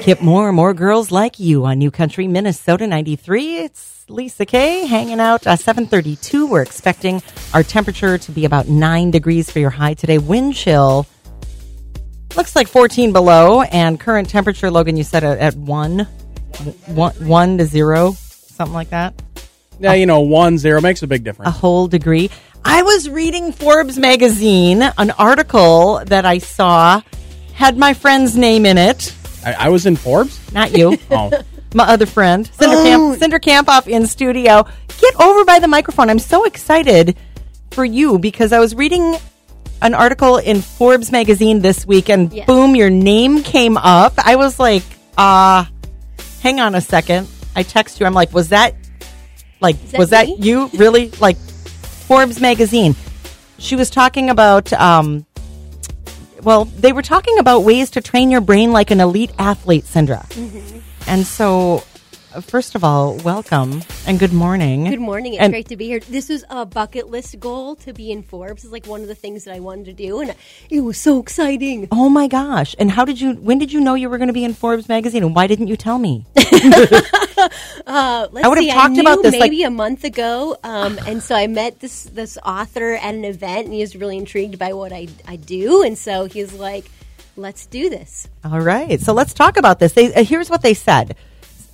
Kip 0.00 0.22
Moore, 0.22 0.50
more 0.50 0.72
girls 0.72 1.12
like 1.12 1.38
you 1.38 1.66
on 1.66 1.78
New 1.78 1.90
Country, 1.90 2.26
Minnesota 2.26 2.86
93. 2.86 3.58
It's 3.58 4.06
Lisa 4.08 4.46
Kay 4.46 4.86
hanging 4.86 5.20
out 5.20 5.46
uh, 5.46 5.56
732. 5.56 6.46
We're 6.46 6.62
expecting 6.62 7.22
our 7.52 7.62
temperature 7.62 8.16
to 8.16 8.32
be 8.32 8.46
about 8.46 8.66
9 8.66 9.10
degrees 9.10 9.50
for 9.50 9.58
your 9.58 9.68
high 9.68 9.92
today. 9.92 10.16
Wind 10.16 10.54
chill 10.54 11.06
looks 12.34 12.56
like 12.56 12.66
14 12.66 13.12
below 13.12 13.60
and 13.60 14.00
current 14.00 14.30
temperature, 14.30 14.70
Logan, 14.70 14.96
you 14.96 15.04
said 15.04 15.22
at, 15.22 15.38
at 15.38 15.54
1, 15.54 15.98
1, 16.86 17.12
1 17.12 17.58
to 17.58 17.66
0, 17.66 18.12
something 18.12 18.74
like 18.74 18.88
that. 18.88 19.12
Yeah, 19.78 19.92
you 19.92 20.06
know, 20.06 20.20
one 20.20 20.56
zero 20.56 20.80
makes 20.80 21.02
a 21.02 21.06
big 21.06 21.24
difference. 21.24 21.48
A 21.48 21.58
whole 21.58 21.88
degree. 21.88 22.30
I 22.64 22.82
was 22.82 23.08
reading 23.08 23.52
Forbes 23.52 23.98
magazine, 23.98 24.82
an 24.82 25.10
article 25.12 26.02
that 26.06 26.24
I 26.24 26.38
saw 26.38 27.02
had 27.54 27.76
my 27.76 27.92
friend's 27.92 28.36
name 28.36 28.64
in 28.64 28.78
it. 28.78 29.14
I, 29.44 29.52
I 29.66 29.68
was 29.68 29.86
in 29.86 29.96
Forbes. 29.96 30.38
Not 30.52 30.76
you. 30.76 30.98
Oh, 31.10 31.30
my 31.72 31.84
other 31.84 32.04
friend, 32.06 32.50
Cindra, 32.58 32.74
Oh. 32.74 32.82
Camp, 33.18 33.32
Cindra 33.32 33.40
Kamphoff 33.40 33.86
in 33.86 34.06
studio. 34.08 34.66
Get 35.00 35.20
over 35.20 35.44
by 35.44 35.60
the 35.60 35.68
microphone. 35.68 36.10
I'm 36.10 36.18
so 36.18 36.44
excited 36.44 37.16
for 37.70 37.84
you 37.84 38.18
because 38.18 38.52
I 38.52 38.58
was 38.58 38.74
reading 38.74 39.16
an 39.80 39.94
article 39.94 40.36
in 40.38 40.62
Forbes 40.62 41.12
magazine 41.12 41.60
this 41.60 41.86
week 41.86 42.10
and 42.10 42.32
Yes. 42.32 42.46
boom, 42.46 42.74
your 42.74 42.90
name 42.90 43.42
came 43.44 43.76
up. 43.76 44.14
I 44.18 44.34
was 44.34 44.58
like, 44.58 44.82
uh, 45.16 45.64
hang 46.42 46.58
on 46.58 46.74
a 46.74 46.80
second. 46.80 47.28
I 47.54 47.62
text 47.62 48.00
you. 48.00 48.06
I'm 48.06 48.14
like, 48.14 48.32
was 48.32 48.48
that 48.48 48.74
like 49.60 49.80
that 49.90 49.98
was 49.98 50.10
that 50.10 50.40
you 50.40 50.68
really 50.74 51.10
like 51.20 51.36
Forbes 51.36 52.40
magazine? 52.40 52.96
She 53.58 53.76
was 53.76 53.90
talking 53.90 54.28
about 54.28 54.72
um 54.72 55.24
well, 56.42 56.64
they 56.66 56.92
were 56.92 57.02
talking 57.02 57.38
about 57.38 57.60
ways 57.60 57.90
to 57.90 58.00
train 58.00 58.30
your 58.30 58.40
brain 58.40 58.72
like 58.72 58.90
an 58.90 59.00
elite 59.00 59.32
athlete, 59.38 59.84
Sandra. 59.84 60.24
Mm-hmm. 60.30 60.78
And 61.06 61.26
so, 61.26 61.82
uh, 62.34 62.40
first 62.40 62.74
of 62.74 62.84
all, 62.84 63.16
welcome 63.18 63.82
and 64.06 64.18
good 64.18 64.32
morning. 64.32 64.84
Good 64.88 65.00
morning. 65.00 65.34
It's 65.34 65.42
And- 65.42 65.52
great 65.52 65.68
to 65.68 65.76
be 65.76 65.86
here. 65.86 66.00
This 66.00 66.28
was 66.28 66.44
a 66.50 66.64
bucket 66.64 67.08
list 67.10 67.40
goal 67.40 67.74
to 67.76 67.92
be 67.92 68.10
in 68.12 68.22
Forbes. 68.22 68.64
It's 68.64 68.72
like 68.72 68.86
one 68.86 69.00
of 69.02 69.08
the 69.08 69.14
things 69.14 69.44
that 69.44 69.54
I 69.54 69.60
wanted 69.60 69.86
to 69.86 69.92
do, 69.92 70.20
and 70.20 70.34
it 70.68 70.80
was 70.80 70.96
so 70.98 71.18
exciting. 71.20 71.88
Oh 71.90 72.08
my 72.08 72.28
gosh! 72.28 72.76
And 72.78 72.90
how 72.90 73.04
did 73.04 73.20
you? 73.20 73.32
When 73.34 73.58
did 73.58 73.72
you 73.72 73.80
know 73.80 73.94
you 73.94 74.08
were 74.08 74.18
going 74.18 74.28
to 74.28 74.32
be 74.34 74.44
in 74.44 74.54
Forbes 74.54 74.88
magazine? 74.88 75.22
And 75.24 75.34
why 75.34 75.46
didn't 75.46 75.68
you 75.68 75.76
tell 75.76 75.98
me? 75.98 76.26
Uh, 77.86 78.28
let's 78.30 78.44
I 78.44 78.48
would've 78.48 78.64
see, 78.64 78.70
talked 78.70 78.98
about 78.98 79.22
this, 79.22 79.32
like- 79.32 79.50
maybe 79.50 79.62
a 79.64 79.70
month 79.70 80.04
ago, 80.04 80.56
um, 80.62 80.98
and 81.06 81.22
so 81.22 81.34
I 81.34 81.46
met 81.46 81.80
this 81.80 82.04
this 82.04 82.38
author 82.44 82.94
at 82.94 83.14
an 83.14 83.24
event, 83.24 83.66
and 83.66 83.74
he 83.74 83.80
was 83.80 83.96
really 83.96 84.16
intrigued 84.16 84.58
by 84.58 84.72
what 84.74 84.92
I 84.92 85.08
I 85.26 85.36
do, 85.36 85.82
and 85.82 85.96
so 85.96 86.26
he 86.26 86.40
was 86.42 86.52
like, 86.52 86.84
"Let's 87.36 87.66
do 87.66 87.88
this." 87.90 88.28
All 88.44 88.60
right. 88.60 89.00
So 89.00 89.12
let's 89.12 89.34
talk 89.34 89.56
about 89.56 89.78
this. 89.78 89.94
They, 89.94 90.12
uh, 90.14 90.24
here's 90.24 90.50
what 90.50 90.62
they 90.62 90.74
said. 90.74 91.16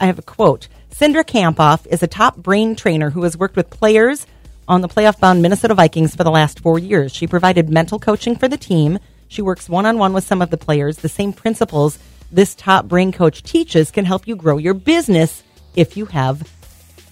I 0.00 0.06
have 0.06 0.19
a 0.19 0.23
quote. 0.23 0.69
Cindra 0.91 1.25
Kamphoff 1.25 1.86
is 1.86 2.03
a 2.03 2.06
top 2.06 2.36
brain 2.36 2.75
trainer 2.77 3.11
who 3.11 3.25
has 3.25 3.36
worked 3.36 3.56
with 3.56 3.69
players 3.69 4.27
on 4.69 4.80
the 4.80 4.89
playoff 4.89 5.19
bound 5.20 5.42
Minnesota 5.42 5.74
Vikings 5.74 6.14
for 6.14 6.24
the 6.24 6.30
last 6.30 6.61
four 6.61 6.79
years. 6.79 7.13
She 7.13 7.27
provided 7.27 7.69
mental 7.69 7.98
coaching 7.98 8.36
for 8.36 8.48
the 8.48 8.57
team. 8.57 8.98
She 9.29 9.42
works 9.42 9.69
one 9.69 9.86
on 9.86 9.98
one 9.98 10.13
with 10.13 10.24
some 10.24 10.40
of 10.40 10.51
the 10.51 10.57
players. 10.57 10.98
The 10.98 11.08
same 11.08 11.33
principles 11.33 11.98
this 12.33 12.55
top 12.55 12.86
brain 12.86 13.13
coach 13.13 13.42
teaches 13.42 13.90
can 13.90 14.05
help 14.05 14.27
you 14.27 14.35
grow 14.36 14.58
your 14.58 14.74
business 14.74 15.42
if 15.77 15.97
you 15.97 16.07
have 16.07 16.51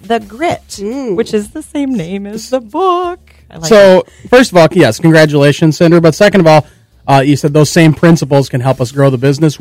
the 0.01 0.21
grit, 0.21 0.81
which 1.17 1.33
is 1.33 1.51
the 1.51 1.63
same 1.63 1.95
name 1.95 2.27
as 2.27 2.51
the 2.51 2.61
book. 2.61 3.21
I 3.51 3.57
like 3.57 3.69
so 3.69 4.05
first 4.29 4.51
of 4.51 4.59
all, 4.59 4.69
yes, 4.73 4.99
congratulations, 4.99 5.79
Cindra. 5.79 6.03
But 6.03 6.15
second 6.15 6.41
of 6.41 6.47
all, 6.47 6.67
uh, 7.07 7.21
you 7.21 7.37
said 7.37 7.53
those 7.53 7.71
same 7.71 7.95
principles 7.95 8.49
can 8.49 8.61
help 8.61 8.81
us 8.81 8.93
grow 8.93 9.11
the 9.11 9.19
business. 9.19 9.57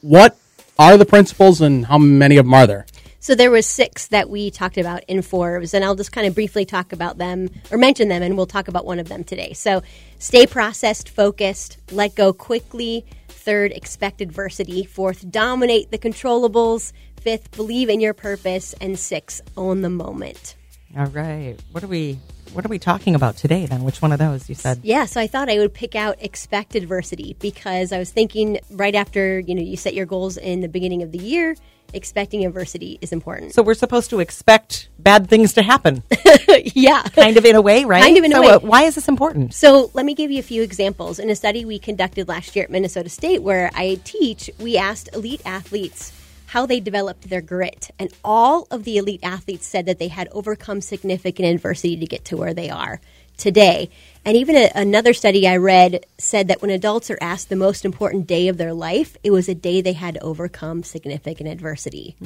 What 0.00 0.36
are 0.78 0.96
the 0.96 1.06
principles, 1.06 1.60
and 1.60 1.86
how 1.86 1.98
many 1.98 2.36
of 2.36 2.46
them 2.46 2.54
are 2.54 2.66
there? 2.66 2.86
So 3.22 3.34
there 3.34 3.50
was 3.50 3.66
six 3.66 4.08
that 4.08 4.30
we 4.30 4.50
talked 4.50 4.78
about 4.78 5.04
in 5.06 5.20
Forbes, 5.20 5.74
and 5.74 5.84
I'll 5.84 5.94
just 5.94 6.10
kind 6.10 6.26
of 6.26 6.34
briefly 6.34 6.64
talk 6.64 6.94
about 6.94 7.18
them 7.18 7.50
or 7.70 7.76
mention 7.76 8.08
them, 8.08 8.22
and 8.22 8.34
we'll 8.34 8.46
talk 8.46 8.66
about 8.66 8.86
one 8.86 8.98
of 8.98 9.10
them 9.10 9.24
today. 9.24 9.52
So 9.52 9.82
stay 10.18 10.46
processed, 10.46 11.10
focused, 11.10 11.76
let 11.92 12.14
go 12.14 12.32
quickly. 12.32 13.04
Third, 13.28 13.72
expect 13.72 14.22
adversity. 14.22 14.84
Fourth, 14.84 15.30
dominate 15.30 15.90
the 15.90 15.98
controllables. 15.98 16.92
Fifth, 17.20 17.50
believe 17.52 17.90
in 17.90 18.00
your 18.00 18.14
purpose, 18.14 18.74
and 18.80 18.98
six, 18.98 19.42
own 19.56 19.82
the 19.82 19.90
moment. 19.90 20.56
All 20.96 21.06
right. 21.06 21.56
What 21.70 21.84
are 21.84 21.88
we 21.88 22.18
what 22.52 22.64
are 22.64 22.68
we 22.68 22.78
talking 22.78 23.14
about 23.14 23.36
today 23.36 23.66
then? 23.66 23.84
Which 23.84 24.02
one 24.02 24.10
of 24.10 24.18
those 24.18 24.48
you 24.48 24.54
said? 24.56 24.80
Yeah, 24.82 25.04
so 25.04 25.20
I 25.20 25.26
thought 25.26 25.48
I 25.48 25.58
would 25.58 25.72
pick 25.72 25.94
out 25.94 26.16
expect 26.20 26.74
adversity 26.74 27.36
because 27.38 27.92
I 27.92 27.98
was 27.98 28.10
thinking 28.10 28.58
right 28.70 28.94
after 28.94 29.38
you 29.38 29.54
know 29.54 29.62
you 29.62 29.76
set 29.76 29.94
your 29.94 30.06
goals 30.06 30.36
in 30.36 30.60
the 30.60 30.68
beginning 30.68 31.02
of 31.02 31.12
the 31.12 31.18
year, 31.18 31.56
expecting 31.92 32.44
adversity 32.44 32.98
is 33.00 33.12
important. 33.12 33.54
So 33.54 33.62
we're 33.62 33.74
supposed 33.74 34.10
to 34.10 34.20
expect 34.20 34.88
bad 34.98 35.28
things 35.28 35.52
to 35.52 35.62
happen, 35.62 36.02
yeah, 36.74 37.02
kind 37.02 37.36
of 37.36 37.44
in 37.44 37.54
a 37.54 37.60
way, 37.60 37.84
right? 37.84 38.02
Kind 38.02 38.16
of 38.16 38.24
in 38.24 38.32
a 38.32 38.40
way. 38.40 38.48
uh, 38.48 38.58
why 38.60 38.82
is 38.84 38.94
this 38.96 39.08
important? 39.08 39.54
So 39.54 39.90
let 39.94 40.04
me 40.04 40.14
give 40.14 40.30
you 40.30 40.40
a 40.40 40.42
few 40.42 40.62
examples. 40.62 41.18
In 41.18 41.30
a 41.30 41.36
study 41.36 41.64
we 41.64 41.78
conducted 41.78 42.28
last 42.28 42.56
year 42.56 42.64
at 42.64 42.70
Minnesota 42.70 43.10
State, 43.10 43.42
where 43.42 43.70
I 43.74 44.00
teach, 44.04 44.50
we 44.58 44.76
asked 44.76 45.10
elite 45.12 45.42
athletes 45.44 46.12
how 46.50 46.66
they 46.66 46.80
developed 46.80 47.28
their 47.28 47.40
grit, 47.40 47.92
and 47.96 48.12
all 48.24 48.66
of 48.72 48.82
the 48.82 48.98
elite 48.98 49.20
athletes 49.22 49.66
said 49.66 49.86
that 49.86 50.00
they 50.00 50.08
had 50.08 50.28
overcome 50.32 50.80
significant 50.80 51.46
adversity 51.46 51.96
to 51.96 52.06
get 52.06 52.24
to 52.24 52.36
where 52.36 52.52
they 52.52 52.68
are 52.68 53.00
today. 53.36 53.88
And 54.24 54.36
even 54.36 54.56
a, 54.56 54.68
another 54.74 55.12
study 55.14 55.46
I 55.46 55.56
read 55.58 56.04
said 56.18 56.48
that 56.48 56.60
when 56.60 56.72
adults 56.72 57.08
are 57.08 57.18
asked 57.20 57.50
the 57.50 57.56
most 57.56 57.84
important 57.84 58.26
day 58.26 58.48
of 58.48 58.56
their 58.56 58.74
life, 58.74 59.16
it 59.22 59.30
was 59.30 59.48
a 59.48 59.54
day 59.54 59.80
they 59.80 59.92
had 59.92 60.14
to 60.14 60.22
overcome 60.22 60.82
significant 60.82 61.48
adversity. 61.48 62.16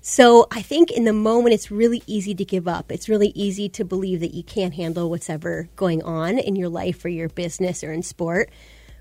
So 0.00 0.46
I 0.50 0.62
think 0.62 0.90
in 0.90 1.04
the 1.04 1.12
moment 1.12 1.54
it's 1.54 1.70
really 1.70 2.02
easy 2.06 2.34
to 2.34 2.44
give 2.44 2.66
up. 2.66 2.90
It's 2.90 3.08
really 3.10 3.32
easy 3.34 3.68
to 3.70 3.84
believe 3.84 4.20
that 4.20 4.34
you 4.34 4.42
can't 4.42 4.74
handle 4.74 5.10
what's 5.10 5.28
ever 5.28 5.68
going 5.76 6.02
on 6.02 6.38
in 6.38 6.56
your 6.56 6.68
life 6.68 7.04
or 7.04 7.10
your 7.10 7.28
business 7.28 7.84
or 7.84 7.92
in 7.92 8.02
sport. 8.02 8.48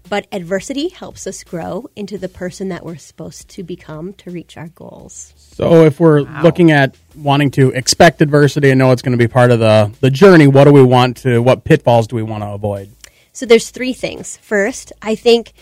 But 0.09 0.27
adversity 0.31 0.89
helps 0.89 1.25
us 1.25 1.43
grow 1.43 1.89
into 1.95 2.17
the 2.17 2.27
person 2.27 2.69
that 2.69 2.85
we're 2.85 2.97
supposed 2.97 3.47
to 3.49 3.63
become 3.63 4.13
to 4.13 4.31
reach 4.31 4.57
our 4.57 4.67
goals. 4.67 5.33
So 5.37 5.85
if 5.85 5.99
we're 5.99 6.21
looking 6.21 6.71
at 6.71 6.95
wanting 7.15 7.51
to 7.51 7.69
expect 7.69 8.21
adversity 8.21 8.69
and 8.69 8.79
know 8.79 8.91
it's 8.91 9.01
going 9.01 9.17
to 9.17 9.17
be 9.17 9.27
part 9.27 9.51
of 9.51 9.59
the 9.59 9.91
the 10.01 10.11
journey, 10.11 10.47
what 10.47 10.65
do 10.65 10.71
we 10.71 10.83
want 10.83 11.17
to? 11.17 11.41
What 11.41 11.63
pitfalls 11.63 12.07
do 12.07 12.15
we 12.15 12.23
want 12.23 12.43
to 12.43 12.49
avoid? 12.49 12.89
So 13.31 13.45
there's 13.45 13.71
three 13.71 13.93
things. 13.93 14.37
First, 14.37 14.91
I 15.01 15.15
think 15.15 15.53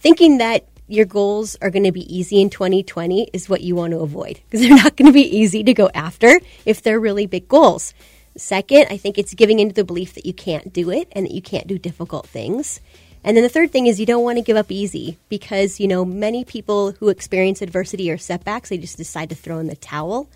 thinking 0.00 0.38
that 0.38 0.64
your 0.86 1.04
goals 1.04 1.56
are 1.60 1.70
going 1.70 1.84
to 1.84 1.92
be 1.92 2.14
easy 2.14 2.40
in 2.40 2.48
2020 2.48 3.30
is 3.32 3.48
what 3.48 3.60
you 3.60 3.74
want 3.74 3.92
to 3.92 4.00
avoid 4.00 4.40
because 4.44 4.60
they're 4.60 4.76
not 4.76 4.96
going 4.96 5.06
to 5.06 5.12
be 5.12 5.36
easy 5.36 5.62
to 5.62 5.74
go 5.74 5.90
after 5.92 6.40
if 6.64 6.82
they're 6.82 6.98
really 6.98 7.26
big 7.26 7.46
goals. 7.46 7.92
Second, 8.36 8.86
I 8.88 8.96
think 8.96 9.18
it's 9.18 9.34
giving 9.34 9.58
into 9.58 9.74
the 9.74 9.84
belief 9.84 10.14
that 10.14 10.24
you 10.24 10.32
can't 10.32 10.72
do 10.72 10.90
it 10.90 11.08
and 11.12 11.26
that 11.26 11.32
you 11.32 11.42
can't 11.42 11.66
do 11.66 11.78
difficult 11.78 12.26
things. 12.26 12.80
And 13.28 13.36
then 13.36 13.44
the 13.44 13.50
third 13.50 13.70
thing 13.70 13.86
is 13.86 14.00
you 14.00 14.06
don't 14.06 14.24
want 14.24 14.38
to 14.38 14.42
give 14.42 14.56
up 14.56 14.72
easy 14.72 15.18
because, 15.28 15.78
you 15.78 15.86
know, 15.86 16.02
many 16.02 16.46
people 16.46 16.92
who 16.92 17.10
experience 17.10 17.60
adversity 17.60 18.10
or 18.10 18.16
setbacks, 18.16 18.70
they 18.70 18.78
just 18.78 18.96
decide 18.96 19.28
to 19.28 19.34
throw 19.34 19.58
in 19.58 19.66
the 19.66 19.76
towel. 19.76 20.30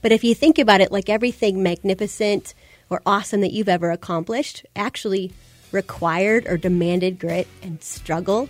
But 0.00 0.12
if 0.12 0.22
you 0.22 0.32
think 0.32 0.60
about 0.60 0.80
it, 0.80 0.92
like 0.92 1.08
everything 1.08 1.60
magnificent 1.60 2.54
or 2.88 3.02
awesome 3.04 3.40
that 3.40 3.50
you've 3.50 3.68
ever 3.68 3.90
accomplished 3.90 4.64
actually 4.76 5.32
required 5.72 6.46
or 6.46 6.56
demanded 6.56 7.18
grit 7.18 7.48
and 7.64 7.82
struggle 7.82 8.48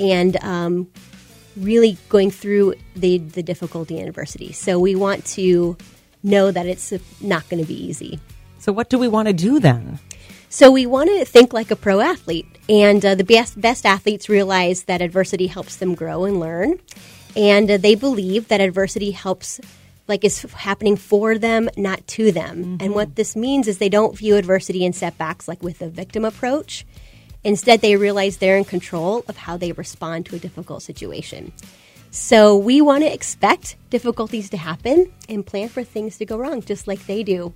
and 0.00 0.36
um, 0.42 0.90
really 1.56 1.98
going 2.08 2.32
through 2.32 2.74
the, 2.96 3.18
the 3.18 3.44
difficulty 3.44 3.96
and 4.00 4.08
adversity. 4.08 4.50
So 4.50 4.80
we 4.80 4.96
want 4.96 5.24
to 5.24 5.76
know 6.24 6.50
that 6.50 6.66
it's 6.66 6.92
not 7.20 7.48
going 7.48 7.62
to 7.62 7.68
be 7.68 7.80
easy. 7.80 8.18
So 8.58 8.72
what 8.72 8.90
do 8.90 8.98
we 8.98 9.06
want 9.06 9.28
to 9.28 9.32
do 9.32 9.60
then? 9.60 10.00
So 10.48 10.70
we 10.70 10.86
want 10.86 11.10
to 11.10 11.24
think 11.24 11.52
like 11.52 11.70
a 11.70 11.76
pro 11.76 12.00
athlete, 12.00 12.46
and 12.68 13.04
uh, 13.04 13.14
the 13.14 13.24
best 13.24 13.60
best 13.60 13.84
athletes 13.84 14.28
realize 14.28 14.84
that 14.84 15.02
adversity 15.02 15.48
helps 15.48 15.76
them 15.76 15.94
grow 15.94 16.24
and 16.24 16.40
learn, 16.40 16.78
and 17.34 17.70
uh, 17.70 17.76
they 17.76 17.94
believe 17.94 18.48
that 18.48 18.60
adversity 18.60 19.10
helps, 19.10 19.60
like 20.08 20.24
is 20.24 20.42
happening 20.42 20.96
for 20.96 21.36
them, 21.36 21.68
not 21.76 22.06
to 22.08 22.30
them. 22.30 22.78
And 22.80 22.94
what 22.94 23.16
this 23.16 23.34
means 23.34 23.66
is 23.66 23.78
they 23.78 23.88
don't 23.88 24.16
view 24.16 24.36
adversity 24.36 24.86
and 24.86 24.94
setbacks 24.94 25.48
like 25.48 25.62
with 25.62 25.82
a 25.82 25.88
victim 25.88 26.24
approach. 26.24 26.86
Instead, 27.44 27.80
they 27.80 27.96
realize 27.96 28.38
they're 28.38 28.56
in 28.56 28.64
control 28.64 29.24
of 29.28 29.36
how 29.36 29.56
they 29.56 29.72
respond 29.72 30.26
to 30.26 30.36
a 30.36 30.38
difficult 30.38 30.82
situation. 30.82 31.52
So 32.10 32.56
we 32.56 32.80
want 32.80 33.04
to 33.04 33.12
expect 33.12 33.76
difficulties 33.90 34.48
to 34.50 34.56
happen 34.56 35.12
and 35.28 35.44
plan 35.44 35.68
for 35.68 35.84
things 35.84 36.16
to 36.18 36.24
go 36.24 36.38
wrong, 36.38 36.62
just 36.62 36.88
like 36.88 37.04
they 37.06 37.22
do. 37.22 37.52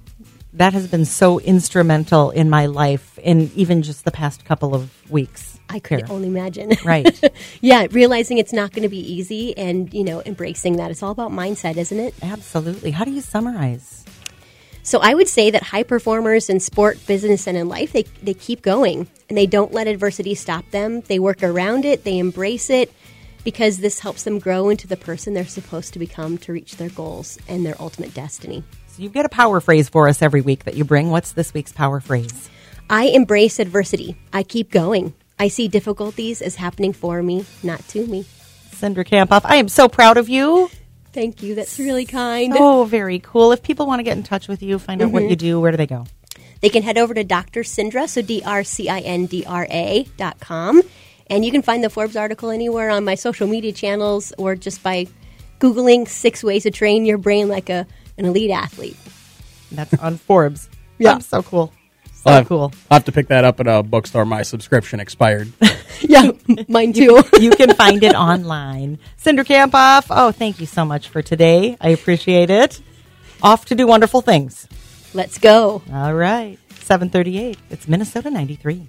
That 0.52 0.72
has 0.72 0.88
been 0.88 1.04
so 1.04 1.38
instrumental 1.40 2.30
in 2.30 2.50
my 2.50 2.66
life 2.66 3.18
in 3.18 3.50
even 3.54 3.82
just 3.82 4.04
the 4.04 4.10
past 4.10 4.44
couple 4.44 4.74
of 4.74 4.90
weeks. 5.10 5.58
I 5.68 5.78
could 5.78 6.00
here. 6.00 6.06
only 6.10 6.28
imagine. 6.28 6.72
Right. 6.84 7.20
yeah, 7.60 7.86
realizing 7.90 8.38
it's 8.38 8.52
not 8.52 8.72
going 8.72 8.82
to 8.82 8.88
be 8.88 8.98
easy 8.98 9.56
and, 9.56 9.92
you 9.94 10.02
know, 10.02 10.22
embracing 10.26 10.76
that. 10.76 10.90
It's 10.90 11.02
all 11.02 11.12
about 11.12 11.30
mindset, 11.30 11.76
isn't 11.76 11.98
it? 12.00 12.14
Absolutely. 12.22 12.90
How 12.90 13.04
do 13.04 13.12
you 13.12 13.20
summarize? 13.20 14.04
So 14.82 14.98
I 15.00 15.14
would 15.14 15.28
say 15.28 15.50
that 15.50 15.62
high 15.62 15.84
performers 15.84 16.48
in 16.50 16.58
sport, 16.58 16.98
business, 17.06 17.46
and 17.46 17.56
in 17.56 17.68
life, 17.68 17.92
they, 17.92 18.04
they 18.22 18.34
keep 18.34 18.62
going 18.62 19.06
and 19.28 19.38
they 19.38 19.46
don't 19.46 19.72
let 19.72 19.86
adversity 19.86 20.34
stop 20.34 20.68
them. 20.70 21.02
They 21.02 21.18
work 21.18 21.42
around 21.42 21.84
it, 21.84 22.02
they 22.04 22.18
embrace 22.18 22.70
it 22.70 22.92
because 23.44 23.78
this 23.78 24.00
helps 24.00 24.24
them 24.24 24.38
grow 24.38 24.68
into 24.68 24.86
the 24.86 24.96
person 24.96 25.34
they're 25.34 25.46
supposed 25.46 25.92
to 25.92 25.98
become 25.98 26.38
to 26.38 26.52
reach 26.52 26.76
their 26.76 26.90
goals 26.90 27.38
and 27.48 27.64
their 27.64 27.80
ultimate 27.80 28.14
destiny. 28.14 28.64
So 29.00 29.04
you've 29.04 29.16
a 29.16 29.30
power 29.30 29.60
phrase 29.60 29.88
for 29.88 30.10
us 30.10 30.20
every 30.20 30.42
week 30.42 30.64
that 30.64 30.74
you 30.74 30.84
bring. 30.84 31.08
What's 31.08 31.32
this 31.32 31.54
week's 31.54 31.72
power 31.72 32.00
phrase? 32.00 32.50
I 32.90 33.04
embrace 33.04 33.58
adversity. 33.58 34.14
I 34.30 34.42
keep 34.42 34.70
going. 34.70 35.14
I 35.38 35.48
see 35.48 35.68
difficulties 35.68 36.42
as 36.42 36.56
happening 36.56 36.92
for 36.92 37.22
me, 37.22 37.46
not 37.62 37.80
to 37.88 38.06
me. 38.06 38.26
Cindra 38.72 39.06
Kamphoff, 39.06 39.40
I 39.46 39.56
am 39.56 39.68
so 39.68 39.88
proud 39.88 40.18
of 40.18 40.28
you. 40.28 40.70
Thank 41.14 41.42
you. 41.42 41.54
That's 41.54 41.78
really 41.78 42.04
kind. 42.04 42.52
Oh, 42.54 42.84
very 42.84 43.20
cool. 43.20 43.52
If 43.52 43.62
people 43.62 43.86
want 43.86 44.00
to 44.00 44.02
get 44.02 44.18
in 44.18 44.22
touch 44.22 44.48
with 44.48 44.62
you, 44.62 44.78
find 44.78 45.00
out 45.00 45.12
what 45.12 45.22
mm-hmm. 45.22 45.30
you 45.30 45.36
do, 45.36 45.60
where 45.60 45.70
do 45.70 45.78
they 45.78 45.86
go? 45.86 46.04
They 46.60 46.68
can 46.68 46.82
head 46.82 46.98
over 46.98 47.14
to 47.14 47.24
Dr. 47.24 47.62
Cindra, 47.62 48.06
so 48.06 48.20
D 48.20 48.42
R 48.44 48.64
C 48.64 48.90
I 48.90 49.00
N 49.00 49.24
D 49.24 49.46
R 49.46 49.66
A 49.70 50.04
dot 50.18 50.40
com. 50.40 50.82
And 51.28 51.42
you 51.42 51.50
can 51.50 51.62
find 51.62 51.82
the 51.82 51.88
Forbes 51.88 52.16
article 52.16 52.50
anywhere 52.50 52.90
on 52.90 53.06
my 53.06 53.14
social 53.14 53.48
media 53.48 53.72
channels 53.72 54.34
or 54.36 54.56
just 54.56 54.82
by 54.82 55.06
Googling 55.58 56.06
six 56.06 56.44
ways 56.44 56.64
to 56.64 56.70
train 56.70 57.06
your 57.06 57.16
brain 57.16 57.48
like 57.48 57.70
a, 57.70 57.86
an 58.20 58.26
elite 58.26 58.50
athlete. 58.50 58.96
That's 59.72 59.94
on 59.94 60.16
Forbes. 60.16 60.68
Yeah. 61.02 61.14
That's 61.14 61.28
so 61.28 61.42
cool. 61.42 61.72
So 62.12 62.22
I'll 62.26 62.34
have, 62.34 62.46
cool. 62.46 62.74
I'll 62.90 62.96
have 62.96 63.06
to 63.06 63.12
pick 63.12 63.28
that 63.28 63.42
up 63.42 63.58
at 63.58 63.66
a 63.66 63.82
bookstore. 63.82 64.26
My 64.26 64.42
subscription 64.42 65.00
expired. 65.00 65.50
Yeah, 66.02 66.32
mine 66.68 66.92
too. 66.94 67.22
you 67.38 67.50
can 67.50 67.74
find 67.74 68.02
it 68.02 68.14
online. 68.14 68.98
Cindra 69.22 69.44
Kamphoff, 69.44 70.06
oh, 70.10 70.30
thank 70.32 70.58
you 70.60 70.66
so 70.66 70.84
much 70.84 71.08
for 71.08 71.20
today. 71.22 71.76
I 71.80 71.90
appreciate 71.90 72.48
it. 72.50 72.80
Off 73.42 73.66
to 73.66 73.74
do 73.74 73.86
wonderful 73.86 74.20
things. 74.22 74.66
Let's 75.14 75.38
go. 75.38 75.82
All 75.92 76.14
right. 76.14 76.58
738. 76.80 77.58
It's 77.70 77.86
Minnesota 77.86 78.30
93. 78.30 78.88